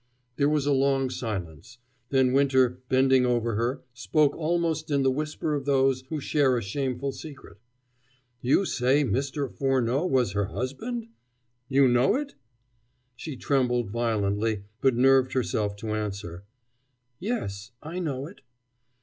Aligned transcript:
There 0.37 0.49
was 0.49 0.65
a 0.65 0.71
long 0.73 1.11
silence. 1.11 1.77
Then 2.09 2.33
Winter, 2.33 2.81
bending 2.89 3.23
over 3.23 3.53
her, 3.53 3.83
spoke 3.93 4.35
almost 4.35 4.89
in 4.89 5.03
the 5.03 5.11
whisper 5.11 5.53
of 5.53 5.65
those 5.65 6.01
who 6.09 6.19
share 6.19 6.57
a 6.57 6.63
shameful 6.63 7.11
secret. 7.11 7.59
"You 8.41 8.65
say 8.65 9.03
that 9.03 9.11
Mr. 9.13 9.47
Furneaux 9.55 10.07
was 10.07 10.31
her 10.31 10.45
husband? 10.45 11.09
You 11.69 11.87
know 11.87 12.15
it?" 12.15 12.33
She 13.15 13.35
trembled 13.37 13.91
violently, 13.91 14.63
but 14.81 14.95
nerved 14.95 15.33
herself 15.33 15.75
to 15.75 15.93
answer: 15.93 16.45
"Yes, 17.19 17.69
I 17.83 17.99
know 17.99 18.25
it." 18.25 18.41